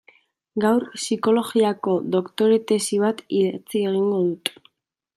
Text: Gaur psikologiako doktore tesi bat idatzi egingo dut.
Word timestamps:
Gaur 0.63 0.85
psikologiako 0.93 1.95
doktore 2.17 2.59
tesi 2.73 3.01
bat 3.07 3.25
idatzi 3.43 3.87
egingo 3.93 4.27
dut. 4.31 4.57